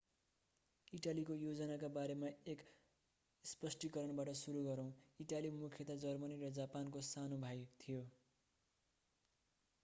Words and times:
इटालीको 0.93 1.35
योजनाका 1.39 1.89
बारेमा 1.97 2.31
एक 2.45 2.63
स्पष्टीकरणबाट 3.45 4.33
सुरू 4.39 4.63
गरौं 4.69 4.87
इटाली 5.19 5.53
मुख्यतया 5.59 5.99
जर्मनी 6.05 6.39
र 6.39 6.51
जापानको 6.57 7.05
सानो 7.11 7.41
भाई 7.45 7.63
थियो 7.79 8.03